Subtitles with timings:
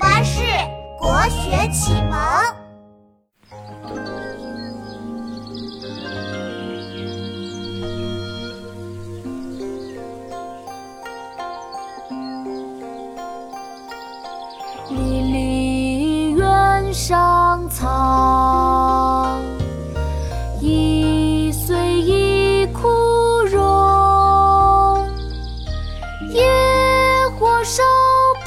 [0.00, 0.40] 巴士
[0.98, 2.18] 国学启蒙。
[14.88, 19.28] 离离原上草，
[20.60, 22.88] 一岁一枯
[23.50, 25.06] 荣。
[26.32, 26.42] 野
[27.38, 27.82] 火烧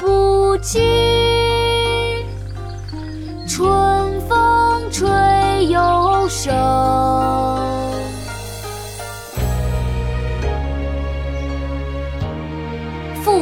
[0.00, 0.82] 不尽，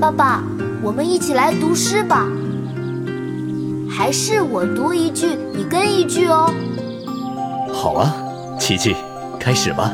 [0.00, 0.40] 爸爸，
[0.80, 2.24] 我们一起来读诗吧。
[3.90, 6.48] 还是我读一句，你跟一句哦。
[7.72, 8.14] 好啊，
[8.60, 8.94] 琪琪，
[9.40, 9.90] 开始吧。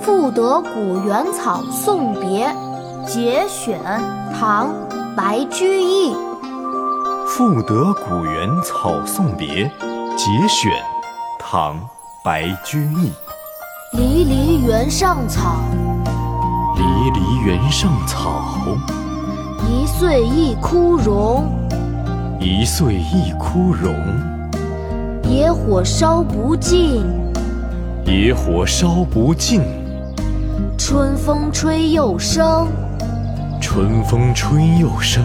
[0.00, 2.54] 赋得古原草送别
[3.04, 3.80] 节选，
[4.38, 4.68] 唐·
[5.16, 6.14] 白居易。
[7.26, 9.64] 赋得古原草送别
[10.16, 10.70] 节选，
[11.36, 11.74] 唐·
[12.22, 13.10] 白居易。
[13.92, 15.56] 离离原上草，
[16.76, 18.30] 离离原上草，
[19.66, 21.44] 一岁一枯荣。
[22.40, 23.94] 一岁一枯荣。
[25.24, 27.04] 野火烧不尽，
[28.04, 29.60] 野火烧不尽。
[30.78, 32.68] 春风吹又生，
[33.60, 35.22] 春风吹又生。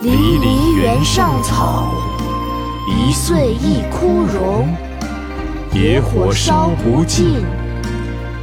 [0.00, 1.88] 离离原上草，
[2.88, 4.68] 一岁一枯荣。
[5.72, 7.44] 野火烧不尽，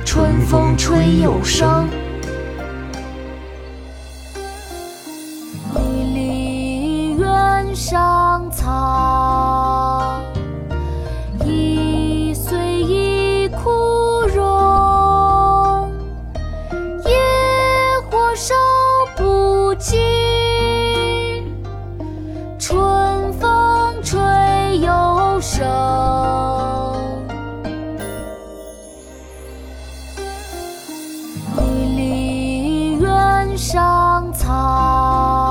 [0.10, 1.86] 春风吹又生。
[5.76, 9.47] 离离原上草，
[33.58, 35.47] 上草，